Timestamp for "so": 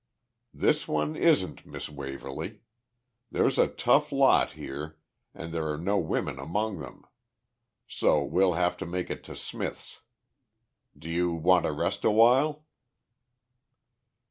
7.87-8.23